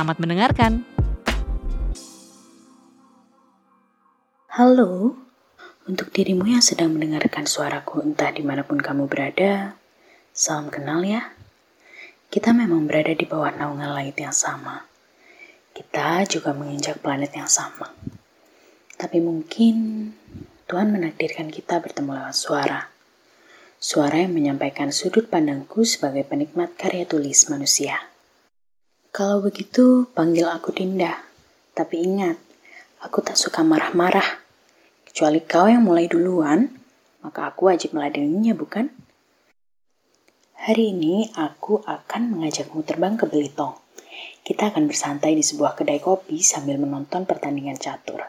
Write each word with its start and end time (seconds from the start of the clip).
Selamat 0.00 0.16
mendengarkan. 0.16 0.72
Halo, 4.48 5.12
untuk 5.84 6.08
dirimu 6.16 6.48
yang 6.48 6.64
sedang 6.64 6.96
mendengarkan 6.96 7.44
suaraku 7.44 8.00
entah 8.00 8.32
di 8.32 8.40
mana 8.40 8.64
pun 8.64 8.80
kamu 8.80 9.04
berada, 9.12 9.76
salam 10.32 10.72
kenal 10.72 11.04
ya. 11.04 11.36
Kita 12.32 12.56
memang 12.56 12.88
berada 12.88 13.12
di 13.12 13.28
bawah 13.28 13.52
naungan 13.52 13.92
langit 13.92 14.16
yang 14.24 14.32
sama. 14.32 14.88
Kita 15.76 16.24
juga 16.24 16.56
menginjak 16.56 17.04
planet 17.04 17.36
yang 17.36 17.52
sama. 17.52 17.92
Tapi 18.96 19.20
mungkin 19.20 19.76
Tuhan 20.64 20.96
menakdirkan 20.96 21.52
kita 21.52 21.76
bertemu 21.76 22.24
lewat 22.24 22.36
suara. 22.40 22.88
Suara 23.76 24.24
yang 24.24 24.32
menyampaikan 24.32 24.96
sudut 24.96 25.28
pandangku 25.28 25.84
sebagai 25.84 26.24
penikmat 26.24 26.72
karya 26.80 27.04
tulis 27.04 27.52
manusia. 27.52 28.00
Kalau 29.10 29.42
begitu, 29.42 30.06
panggil 30.14 30.46
aku 30.46 30.70
Dinda. 30.70 31.18
Tapi 31.74 31.98
ingat, 31.98 32.38
aku 33.02 33.18
tak 33.26 33.34
suka 33.34 33.66
marah-marah. 33.66 34.38
Kecuali 35.02 35.42
kau 35.42 35.66
yang 35.66 35.82
mulai 35.82 36.06
duluan, 36.06 36.70
maka 37.18 37.50
aku 37.50 37.74
wajib 37.74 37.90
meladeninya, 37.90 38.54
bukan? 38.54 38.86
Hari 40.62 40.94
ini 40.94 41.26
aku 41.34 41.82
akan 41.82 42.38
mengajakmu 42.38 42.86
terbang 42.86 43.18
ke 43.18 43.26
Belitung. 43.26 43.74
Kita 44.46 44.70
akan 44.70 44.86
bersantai 44.86 45.34
di 45.34 45.42
sebuah 45.42 45.74
kedai 45.74 45.98
kopi 45.98 46.38
sambil 46.38 46.78
menonton 46.78 47.26
pertandingan 47.26 47.82
catur. 47.82 48.22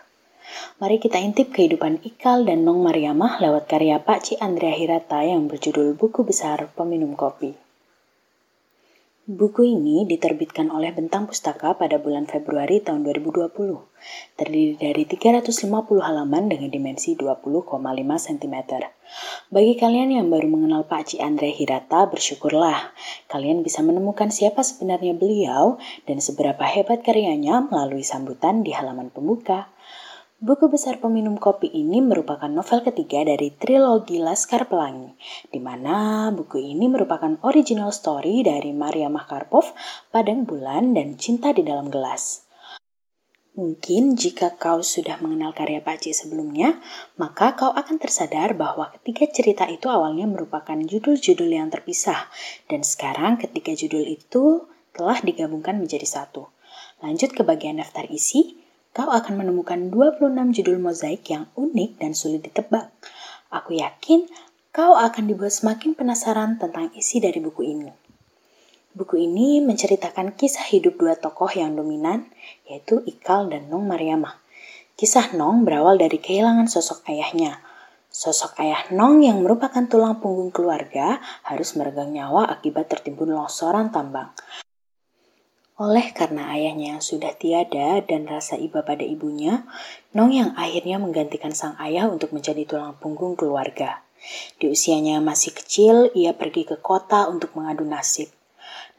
Mari 0.81 0.97
kita 0.97 1.21
intip 1.21 1.53
kehidupan 1.53 2.01
Ikal 2.01 2.41
dan 2.49 2.65
Nong 2.65 2.81
Mariamah 2.81 3.37
lewat 3.37 3.69
karya 3.69 4.01
Pak 4.01 4.19
Ci 4.25 4.33
Andrea 4.41 4.73
Hirata 4.73 5.21
yang 5.21 5.45
berjudul 5.45 5.93
Buku 5.93 6.25
Besar 6.25 6.73
Peminum 6.73 7.13
Kopi. 7.13 7.70
Buku 9.31 9.63
ini 9.63 10.03
diterbitkan 10.03 10.67
oleh 10.75 10.91
Bentang 10.91 11.23
Pustaka 11.23 11.79
pada 11.79 12.03
bulan 12.03 12.27
Februari 12.27 12.83
tahun 12.83 13.07
2020. 13.07 13.47
Terdiri 14.35 14.75
dari 14.75 15.07
350 15.07 15.71
halaman 16.03 16.51
dengan 16.51 16.67
dimensi 16.67 17.15
20,5 17.15 17.63
cm. 18.27 18.55
Bagi 19.47 19.73
kalian 19.79 20.19
yang 20.19 20.27
baru 20.27 20.51
mengenal 20.51 20.83
Pak 20.83 21.15
Ci 21.15 21.23
Andre 21.23 21.47
Hirata, 21.47 22.11
bersyukurlah. 22.11 22.91
Kalian 23.31 23.63
bisa 23.63 23.79
menemukan 23.79 24.27
siapa 24.35 24.67
sebenarnya 24.67 25.15
beliau 25.15 25.79
dan 26.03 26.19
seberapa 26.19 26.67
hebat 26.67 26.99
karyanya 26.99 27.71
melalui 27.71 28.03
sambutan 28.03 28.67
di 28.67 28.75
halaman 28.75 29.15
pembuka. 29.15 29.71
Buku 30.41 30.73
besar 30.73 30.97
peminum 30.97 31.37
kopi 31.37 31.69
ini 31.69 32.01
merupakan 32.01 32.49
novel 32.49 32.81
ketiga 32.81 33.21
dari 33.21 33.53
trilogi 33.53 34.17
Laskar 34.17 34.65
Pelangi, 34.65 35.13
di 35.53 35.61
mana 35.61 36.33
buku 36.33 36.57
ini 36.57 36.89
merupakan 36.89 37.37
original 37.45 37.93
story 37.93 38.41
dari 38.41 38.73
Maria 38.73 39.05
Makarpov, 39.05 39.69
Padang 40.09 40.49
Bulan, 40.49 40.97
dan 40.97 41.13
Cinta 41.21 41.53
di 41.53 41.61
Dalam 41.61 41.93
Gelas. 41.93 42.49
Mungkin 43.53 44.17
jika 44.17 44.57
kau 44.57 44.81
sudah 44.81 45.21
mengenal 45.21 45.53
karya 45.53 45.77
Paci 45.77 46.09
sebelumnya, 46.09 46.81
maka 47.21 47.53
kau 47.53 47.69
akan 47.69 48.01
tersadar 48.01 48.57
bahwa 48.57 48.89
ketiga 48.97 49.29
cerita 49.29 49.69
itu 49.69 49.93
awalnya 49.93 50.25
merupakan 50.25 50.73
judul-judul 50.73 51.53
yang 51.53 51.69
terpisah, 51.69 52.33
dan 52.65 52.81
sekarang 52.81 53.37
ketiga 53.37 53.77
judul 53.77 54.09
itu 54.09 54.65
telah 54.97 55.21
digabungkan 55.21 55.77
menjadi 55.77 56.09
satu. 56.09 56.49
Lanjut 57.05 57.29
ke 57.29 57.45
bagian 57.45 57.77
daftar 57.77 58.09
isi, 58.09 58.60
kau 58.91 59.07
akan 59.07 59.39
menemukan 59.39 59.87
26 59.87 60.55
judul 60.59 60.77
mozaik 60.83 61.23
yang 61.31 61.47
unik 61.55 61.99
dan 61.99 62.11
sulit 62.11 62.43
ditebak. 62.43 62.91
Aku 63.47 63.75
yakin 63.75 64.27
kau 64.75 64.99
akan 64.99 65.31
dibuat 65.31 65.55
semakin 65.55 65.95
penasaran 65.95 66.59
tentang 66.59 66.91
isi 66.95 67.23
dari 67.23 67.39
buku 67.39 67.63
ini. 67.63 67.91
Buku 68.91 69.23
ini 69.23 69.63
menceritakan 69.63 70.35
kisah 70.35 70.67
hidup 70.67 70.99
dua 70.99 71.15
tokoh 71.15 71.47
yang 71.47 71.79
dominan, 71.79 72.27
yaitu 72.67 72.99
Ikal 73.07 73.47
dan 73.47 73.71
Nong 73.71 73.87
Mariamah. 73.87 74.35
Kisah 74.99 75.31
Nong 75.39 75.63
berawal 75.63 75.95
dari 75.95 76.19
kehilangan 76.19 76.67
sosok 76.67 77.07
ayahnya. 77.07 77.63
Sosok 78.11 78.59
ayah 78.59 78.83
Nong 78.91 79.23
yang 79.23 79.39
merupakan 79.39 79.87
tulang 79.87 80.19
punggung 80.19 80.51
keluarga 80.51 81.23
harus 81.47 81.79
meregang 81.79 82.11
nyawa 82.11 82.51
akibat 82.51 82.91
tertimbun 82.91 83.31
longsoran 83.31 83.95
tambang. 83.95 84.35
Oleh 85.79 86.11
karena 86.11 86.51
ayahnya 86.51 86.99
yang 86.99 87.03
sudah 87.03 87.31
tiada 87.37 88.03
dan 88.03 88.27
rasa 88.27 88.59
iba 88.59 88.83
pada 88.83 89.07
ibunya, 89.07 89.63
Nong 90.11 90.35
yang 90.35 90.51
akhirnya 90.59 90.99
menggantikan 90.99 91.55
sang 91.55 91.79
ayah 91.79 92.11
untuk 92.11 92.35
menjadi 92.35 92.67
tulang 92.67 92.99
punggung 92.99 93.39
keluarga. 93.39 94.03
Di 94.59 94.69
usianya 94.69 95.17
masih 95.23 95.55
kecil, 95.55 96.11
ia 96.13 96.35
pergi 96.35 96.67
ke 96.67 96.77
kota 96.77 97.25
untuk 97.31 97.55
mengadu 97.57 97.87
nasib. 97.87 98.29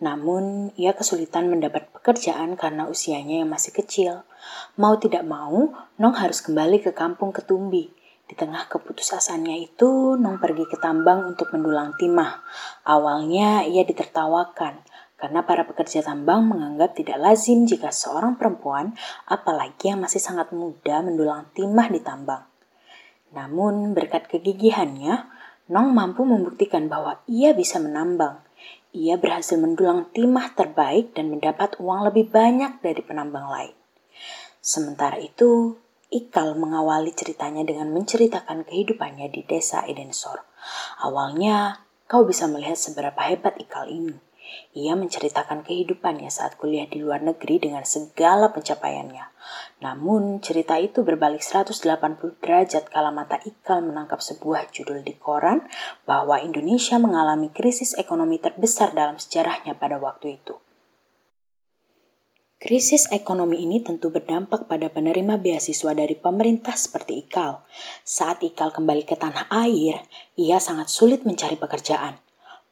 Namun, 0.02 0.74
ia 0.74 0.96
kesulitan 0.98 1.46
mendapat 1.46 1.86
pekerjaan 1.94 2.58
karena 2.58 2.90
usianya 2.90 3.46
yang 3.46 3.50
masih 3.52 3.70
kecil. 3.70 4.26
Mau 4.74 4.98
tidak 4.98 5.22
mau, 5.22 5.70
Nong 6.00 6.16
harus 6.18 6.42
kembali 6.42 6.82
ke 6.82 6.90
kampung 6.90 7.30
Ketumbi. 7.30 7.86
Di 8.26 8.34
tengah 8.34 8.66
keputusasannya 8.66 9.62
itu, 9.62 10.18
Nong 10.18 10.42
pergi 10.42 10.66
ke 10.66 10.80
tambang 10.82 11.30
untuk 11.30 11.54
mendulang 11.54 11.94
timah. 12.00 12.42
Awalnya 12.82 13.62
ia 13.68 13.86
ditertawakan, 13.86 14.82
karena 15.22 15.46
para 15.46 15.62
pekerja 15.62 16.02
tambang 16.02 16.50
menganggap 16.50 16.98
tidak 16.98 17.22
lazim 17.22 17.62
jika 17.62 17.94
seorang 17.94 18.34
perempuan, 18.34 18.98
apalagi 19.30 19.94
yang 19.94 20.02
masih 20.02 20.18
sangat 20.18 20.50
muda, 20.50 20.98
mendulang 20.98 21.46
timah 21.54 21.86
di 21.94 22.02
tambang. 22.02 22.42
Namun, 23.30 23.94
berkat 23.94 24.26
kegigihannya, 24.26 25.30
Nong 25.70 25.94
mampu 25.94 26.26
membuktikan 26.26 26.90
bahwa 26.90 27.22
ia 27.30 27.54
bisa 27.54 27.78
menambang. 27.78 28.42
Ia 28.92 29.16
berhasil 29.16 29.56
mendulang 29.56 30.10
timah 30.10 30.52
terbaik 30.58 31.14
dan 31.14 31.30
mendapat 31.30 31.78
uang 31.78 32.10
lebih 32.10 32.28
banyak 32.34 32.82
dari 32.82 33.00
penambang 33.00 33.46
lain. 33.46 33.76
Sementara 34.58 35.16
itu, 35.22 35.78
Ikal 36.12 36.60
mengawali 36.60 37.08
ceritanya 37.16 37.64
dengan 37.64 37.88
menceritakan 37.88 38.68
kehidupannya 38.68 39.32
di 39.32 39.48
desa 39.48 39.80
Edensor. 39.88 40.44
Awalnya, 41.00 41.88
kau 42.04 42.28
bisa 42.28 42.44
melihat 42.52 42.76
seberapa 42.76 43.16
hebat 43.32 43.56
Ikal 43.56 43.88
ini. 43.88 44.12
Ia 44.72 44.96
menceritakan 44.96 45.64
kehidupannya 45.66 46.32
saat 46.32 46.56
kuliah 46.56 46.88
di 46.88 47.02
luar 47.02 47.20
negeri 47.20 47.60
dengan 47.60 47.84
segala 47.84 48.50
pencapaiannya. 48.50 49.28
Namun, 49.82 50.38
cerita 50.38 50.78
itu 50.78 51.02
berbalik 51.02 51.42
180 51.42 51.82
derajat 52.38 52.88
kala 52.88 53.10
mata 53.10 53.42
Ikal 53.42 53.82
menangkap 53.82 54.22
sebuah 54.22 54.70
judul 54.70 55.02
di 55.02 55.18
koran 55.18 55.66
bahwa 56.06 56.38
Indonesia 56.38 56.96
mengalami 56.96 57.50
krisis 57.50 57.92
ekonomi 57.98 58.38
terbesar 58.38 58.94
dalam 58.94 59.18
sejarahnya 59.18 59.74
pada 59.74 59.98
waktu 59.98 60.38
itu. 60.38 60.54
Krisis 62.62 63.10
ekonomi 63.10 63.58
ini 63.58 63.82
tentu 63.82 64.14
berdampak 64.14 64.70
pada 64.70 64.86
penerima 64.86 65.34
beasiswa 65.34 65.98
dari 65.98 66.14
pemerintah 66.14 66.78
seperti 66.78 67.26
Ikal. 67.26 67.58
Saat 68.06 68.46
Ikal 68.46 68.70
kembali 68.70 69.02
ke 69.02 69.18
tanah 69.18 69.50
air, 69.50 70.06
ia 70.38 70.62
sangat 70.62 70.86
sulit 70.86 71.26
mencari 71.26 71.58
pekerjaan. 71.58 72.21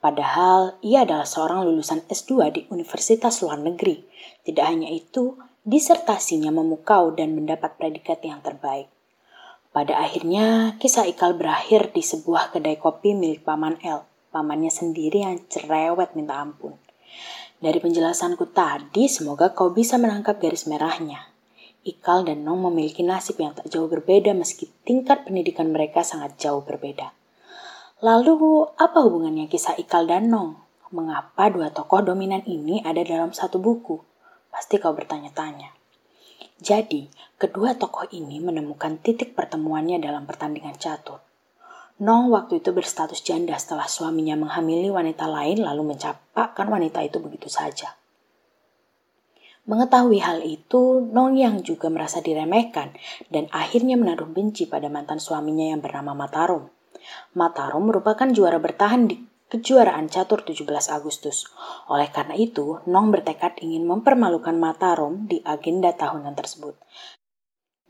Padahal 0.00 0.80
ia 0.80 1.04
adalah 1.04 1.28
seorang 1.28 1.68
lulusan 1.68 2.08
S2 2.08 2.32
di 2.56 2.60
Universitas 2.72 3.44
Luar 3.44 3.60
Negeri. 3.60 4.00
Tidak 4.48 4.64
hanya 4.64 4.88
itu, 4.88 5.36
disertasinya 5.60 6.48
memukau 6.48 7.12
dan 7.12 7.36
mendapat 7.36 7.76
predikat 7.76 8.24
yang 8.24 8.40
terbaik. 8.40 8.88
Pada 9.70 10.00
akhirnya, 10.00 10.74
kisah 10.80 11.04
Ikal 11.04 11.36
berakhir 11.36 11.92
di 11.92 12.00
sebuah 12.00 12.50
kedai 12.50 12.80
kopi 12.80 13.12
milik 13.12 13.44
Paman 13.44 13.78
L. 13.84 14.08
Pamannya 14.32 14.72
sendiri 14.72 15.20
yang 15.20 15.36
cerewet 15.46 16.16
minta 16.16 16.40
ampun. 16.40 16.74
Dari 17.60 17.76
penjelasanku 17.76 18.56
tadi, 18.56 19.04
semoga 19.04 19.52
kau 19.52 19.68
bisa 19.68 20.00
menangkap 20.00 20.40
garis 20.40 20.64
merahnya. 20.64 21.28
Ikal 21.84 22.24
dan 22.24 22.40
Nong 22.40 22.72
memiliki 22.72 23.04
nasib 23.04 23.36
yang 23.36 23.52
tak 23.52 23.68
jauh 23.68 23.84
berbeda 23.86 24.32
meski 24.32 24.72
tingkat 24.82 25.28
pendidikan 25.28 25.68
mereka 25.68 26.00
sangat 26.00 26.40
jauh 26.40 26.64
berbeda. 26.64 27.19
Lalu, 28.00 28.64
apa 28.80 29.04
hubungannya 29.04 29.44
kisah 29.44 29.76
Ikal 29.76 30.08
dan 30.08 30.32
Nong? 30.32 30.56
Mengapa 30.88 31.52
dua 31.52 31.68
tokoh 31.68 32.00
dominan 32.00 32.40
ini 32.48 32.80
ada 32.80 33.04
dalam 33.04 33.36
satu 33.36 33.60
buku? 33.60 34.00
Pasti 34.48 34.80
kau 34.80 34.96
bertanya-tanya. 34.96 35.68
Jadi, 36.56 37.12
kedua 37.36 37.76
tokoh 37.76 38.08
ini 38.08 38.40
menemukan 38.40 38.96
titik 39.04 39.36
pertemuannya 39.36 40.00
dalam 40.00 40.24
pertandingan 40.24 40.80
catur. 40.80 41.20
Nong 42.00 42.32
waktu 42.32 42.64
itu 42.64 42.72
berstatus 42.72 43.20
janda 43.20 43.60
setelah 43.60 43.84
suaminya 43.84 44.32
menghamili 44.32 44.88
wanita 44.88 45.28
lain 45.28 45.60
lalu 45.60 45.92
mencapakkan 45.92 46.72
wanita 46.72 47.04
itu 47.04 47.20
begitu 47.20 47.52
saja. 47.52 48.00
Mengetahui 49.68 50.24
hal 50.24 50.40
itu, 50.40 51.04
Nong 51.04 51.36
yang 51.36 51.60
juga 51.60 51.92
merasa 51.92 52.24
diremehkan 52.24 52.96
dan 53.28 53.52
akhirnya 53.52 54.00
menaruh 54.00 54.24
benci 54.24 54.64
pada 54.64 54.88
mantan 54.88 55.20
suaminya 55.20 55.68
yang 55.76 55.84
bernama 55.84 56.16
Matarum. 56.16 56.79
Matarum 57.36 57.90
merupakan 57.90 58.26
juara 58.30 58.58
bertahan 58.58 59.06
di 59.06 59.16
kejuaraan 59.50 60.06
catur 60.06 60.46
17 60.46 60.66
Agustus. 60.94 61.50
Oleh 61.90 62.06
karena 62.08 62.38
itu, 62.38 62.78
Nong 62.86 63.10
bertekad 63.10 63.58
ingin 63.58 63.82
mempermalukan 63.84 64.54
Matarum 64.54 65.26
di 65.26 65.42
agenda 65.42 65.90
tahunan 65.90 66.38
tersebut. 66.38 66.78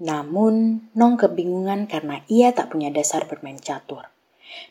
Namun, 0.01 0.89
Nong 0.97 1.21
kebingungan 1.21 1.85
karena 1.85 2.25
ia 2.33 2.57
tak 2.57 2.73
punya 2.73 2.89
dasar 2.89 3.29
bermain 3.29 3.61
catur. 3.61 4.09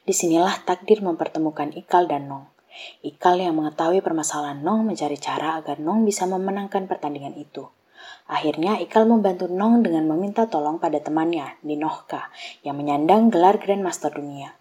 Di 0.02 0.12
sinilah 0.12 0.66
takdir 0.66 1.06
mempertemukan 1.06 1.72
Ikal 1.78 2.10
dan 2.10 2.26
Nong. 2.26 2.50
Ikal 3.06 3.38
yang 3.38 3.62
mengetahui 3.62 4.02
permasalahan 4.02 4.66
Nong 4.66 4.90
mencari 4.90 5.22
cara 5.22 5.62
agar 5.62 5.78
Nong 5.78 6.10
bisa 6.10 6.26
memenangkan 6.26 6.90
pertandingan 6.90 7.38
itu. 7.38 7.70
Akhirnya 8.30 8.78
Ikal 8.78 9.10
membantu 9.10 9.50
Nong 9.50 9.82
dengan 9.82 10.06
meminta 10.06 10.46
tolong 10.46 10.78
pada 10.78 11.02
temannya, 11.02 11.58
Ninohka, 11.66 12.30
yang 12.62 12.78
menyandang 12.78 13.34
gelar 13.34 13.58
Grandmaster 13.58 14.14
dunia. 14.14 14.54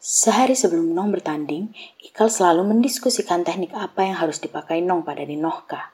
Sehari 0.00 0.56
sebelum 0.56 0.96
Nong 0.96 1.12
bertanding, 1.12 1.68
Ikal 2.00 2.32
selalu 2.32 2.72
mendiskusikan 2.72 3.44
teknik 3.44 3.76
apa 3.76 4.08
yang 4.08 4.16
harus 4.16 4.40
dipakai 4.40 4.80
Nong 4.80 5.04
pada 5.04 5.20
Ninohka. 5.20 5.92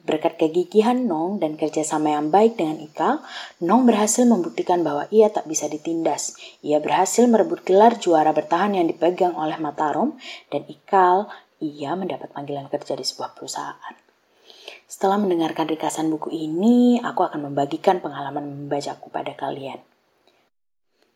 Berkat 0.00 0.40
kegigihan 0.40 1.04
Nong 1.04 1.44
dan 1.44 1.60
kerjasama 1.60 2.16
yang 2.16 2.32
baik 2.32 2.56
dengan 2.56 2.80
Ikal, 2.80 3.20
Nong 3.60 3.84
berhasil 3.84 4.24
membuktikan 4.24 4.80
bahwa 4.80 5.04
ia 5.12 5.28
tak 5.28 5.44
bisa 5.44 5.68
ditindas. 5.68 6.40
Ia 6.64 6.80
berhasil 6.80 7.28
merebut 7.28 7.68
gelar 7.68 8.00
juara 8.00 8.32
bertahan 8.32 8.80
yang 8.80 8.88
dipegang 8.88 9.36
oleh 9.36 9.60
Mataram 9.60 10.16
dan 10.48 10.64
Ikal, 10.72 11.28
ia 11.60 11.92
mendapat 11.92 12.32
panggilan 12.32 12.72
kerja 12.72 12.96
di 12.96 13.04
sebuah 13.04 13.36
perusahaan. 13.36 14.05
Setelah 14.86 15.18
mendengarkan 15.18 15.66
rikasan 15.66 16.06
buku 16.14 16.30
ini, 16.30 17.02
aku 17.02 17.26
akan 17.26 17.50
membagikan 17.50 17.98
pengalaman 17.98 18.46
membacaku 18.46 19.10
pada 19.10 19.34
kalian. 19.34 19.82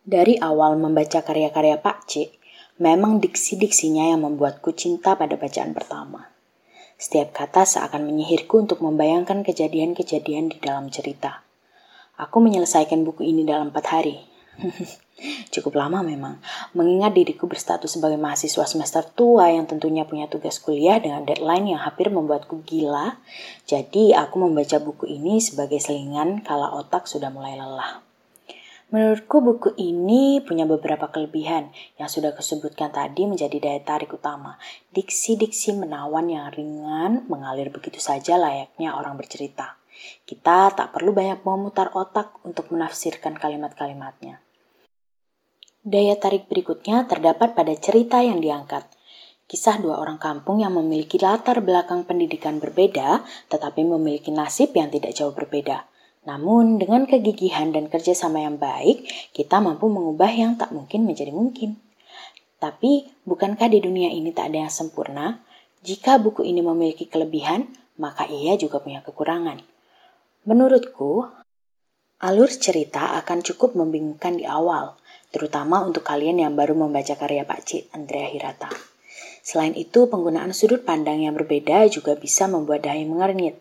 Dari 0.02 0.43
awal 0.43 0.75
membaca 0.75 1.22
karya-karya 1.22 1.78
Pak 1.78 1.99
C, 2.11 2.34
memang 2.82 3.22
diksi-diksinya 3.22 4.11
yang 4.11 4.26
membuatku 4.26 4.75
cinta 4.75 5.14
pada 5.14 5.38
bacaan 5.38 5.70
pertama. 5.70 6.34
Setiap 6.99 7.31
kata 7.31 7.62
seakan 7.62 8.11
menyihirku 8.11 8.67
untuk 8.67 8.82
membayangkan 8.82 9.46
kejadian-kejadian 9.46 10.50
di 10.50 10.58
dalam 10.58 10.90
cerita. 10.90 11.46
Aku 12.19 12.43
menyelesaikan 12.43 13.06
buku 13.06 13.23
ini 13.23 13.46
dalam 13.46 13.70
empat 13.70 13.87
hari. 13.87 14.19
Cukup 15.55 15.78
lama 15.78 16.02
memang, 16.02 16.43
mengingat 16.72 17.17
diriku 17.17 17.50
berstatus 17.50 17.99
sebagai 17.99 18.19
mahasiswa 18.19 18.64
semester 18.67 19.02
tua 19.02 19.50
yang 19.50 19.67
tentunya 19.67 20.06
punya 20.06 20.31
tugas 20.31 20.62
kuliah 20.62 21.02
dengan 21.02 21.26
deadline 21.26 21.75
yang 21.75 21.81
hampir 21.82 22.08
membuatku 22.08 22.62
gila. 22.62 23.19
Jadi 23.67 24.14
aku 24.14 24.37
membaca 24.43 24.78
buku 24.78 25.11
ini 25.11 25.43
sebagai 25.43 25.82
selingan 25.82 26.46
kala 26.46 26.75
otak 26.78 27.11
sudah 27.11 27.28
mulai 27.28 27.58
lelah. 27.58 28.02
Menurutku 28.90 29.38
buku 29.38 29.70
ini 29.78 30.43
punya 30.43 30.67
beberapa 30.67 31.06
kelebihan 31.14 31.70
yang 31.94 32.11
sudah 32.11 32.34
kusebutkan 32.34 32.90
tadi 32.90 33.23
menjadi 33.23 33.55
daya 33.62 33.81
tarik 33.87 34.11
utama. 34.11 34.58
Diksi-diksi 34.90 35.78
menawan 35.78 36.26
yang 36.26 36.50
ringan 36.50 37.23
mengalir 37.31 37.70
begitu 37.70 38.02
saja 38.02 38.34
layaknya 38.34 38.99
orang 38.99 39.14
bercerita. 39.14 39.78
Kita 40.26 40.75
tak 40.75 40.90
perlu 40.90 41.14
banyak 41.14 41.46
memutar 41.46 41.94
otak 41.94 42.43
untuk 42.43 42.75
menafsirkan 42.75 43.38
kalimat-kalimatnya. 43.38 44.43
Daya 45.81 46.12
tarik 46.21 46.44
berikutnya 46.44 47.09
terdapat 47.09 47.56
pada 47.56 47.73
cerita 47.73 48.21
yang 48.21 48.44
diangkat. 48.44 48.85
Kisah 49.49 49.81
dua 49.81 49.97
orang 49.97 50.21
kampung 50.21 50.61
yang 50.61 50.77
memiliki 50.77 51.17
latar 51.17 51.65
belakang 51.65 52.05
pendidikan 52.05 52.61
berbeda, 52.61 53.25
tetapi 53.49 53.88
memiliki 53.88 54.29
nasib 54.29 54.77
yang 54.77 54.93
tidak 54.93 55.17
jauh 55.17 55.32
berbeda. 55.32 55.88
Namun, 56.29 56.77
dengan 56.77 57.09
kegigihan 57.09 57.73
dan 57.73 57.88
kerjasama 57.88 58.44
yang 58.44 58.61
baik, 58.61 59.09
kita 59.32 59.56
mampu 59.56 59.88
mengubah 59.88 60.29
yang 60.29 60.61
tak 60.61 60.69
mungkin 60.69 61.09
menjadi 61.09 61.32
mungkin. 61.32 61.81
Tapi, 62.61 63.09
bukankah 63.25 63.73
di 63.73 63.81
dunia 63.81 64.12
ini 64.12 64.37
tak 64.37 64.53
ada 64.53 64.69
yang 64.69 64.73
sempurna? 64.73 65.41
Jika 65.81 66.21
buku 66.21 66.44
ini 66.44 66.61
memiliki 66.61 67.09
kelebihan, 67.09 67.73
maka 67.97 68.29
ia 68.29 68.53
juga 68.61 68.85
punya 68.85 69.00
kekurangan. 69.00 69.65
Menurutku, 70.44 71.25
alur 72.21 72.53
cerita 72.53 73.17
akan 73.17 73.41
cukup 73.41 73.73
membingungkan 73.73 74.37
di 74.37 74.44
awal, 74.44 75.00
terutama 75.31 75.82
untuk 75.82 76.03
kalian 76.06 76.43
yang 76.43 76.53
baru 76.59 76.75
membaca 76.75 77.15
karya 77.15 77.47
Pak 77.47 77.61
Cik 77.67 77.85
Andrea 77.94 78.27
Hirata. 78.31 78.71
Selain 79.41 79.73
itu, 79.73 80.06
penggunaan 80.06 80.53
sudut 80.53 80.85
pandang 80.85 81.25
yang 81.25 81.32
berbeda 81.32 81.88
juga 81.88 82.12
bisa 82.15 82.44
membuat 82.44 82.85
dahi 82.85 83.09
mengernyit. 83.09 83.56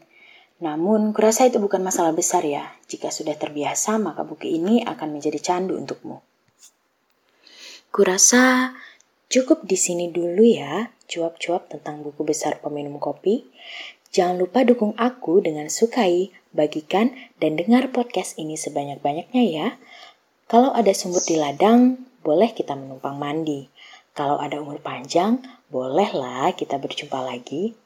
Namun, 0.60 1.16
kurasa 1.16 1.48
itu 1.48 1.56
bukan 1.58 1.80
masalah 1.80 2.12
besar 2.12 2.44
ya. 2.44 2.68
Jika 2.92 3.16
sudah 3.16 3.32
terbiasa, 3.40 3.96
maka 3.96 4.28
buku 4.28 4.60
ini 4.60 4.84
akan 4.84 5.16
menjadi 5.16 5.40
candu 5.40 5.80
untukmu. 5.80 6.20
Kurasa 7.90 8.76
cukup 9.32 9.64
di 9.64 9.80
sini 9.80 10.12
dulu 10.12 10.44
ya, 10.44 10.92
cuap-cuap 11.08 11.72
tentang 11.72 12.04
buku 12.04 12.28
besar 12.28 12.60
peminum 12.60 13.00
kopi. 13.00 13.48
Jangan 14.12 14.36
lupa 14.42 14.68
dukung 14.68 14.98
aku 15.00 15.40
dengan 15.40 15.72
sukai, 15.72 16.34
bagikan, 16.52 17.16
dan 17.40 17.56
dengar 17.56 17.94
podcast 17.96 18.36
ini 18.36 18.60
sebanyak-banyaknya 18.60 19.44
ya. 19.48 19.68
Kalau 20.50 20.74
ada 20.74 20.90
sumur 20.98 21.22
di 21.22 21.38
ladang, 21.38 22.10
boleh 22.26 22.50
kita 22.58 22.74
menumpang 22.74 23.22
mandi. 23.22 23.70
Kalau 24.18 24.42
ada 24.42 24.58
umur 24.58 24.82
panjang, 24.82 25.38
bolehlah 25.70 26.58
kita 26.58 26.82
berjumpa 26.82 27.22
lagi. 27.22 27.78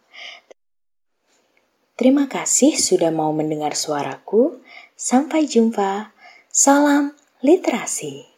Terima 2.00 2.26
kasih 2.26 2.80
sudah 2.80 3.12
mau 3.12 3.36
mendengar 3.36 3.76
suaraku. 3.76 4.64
Sampai 4.96 5.44
jumpa. 5.44 6.16
Salam 6.48 7.12
literasi. 7.44 8.33